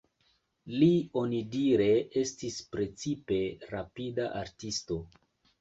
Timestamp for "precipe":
2.73-3.39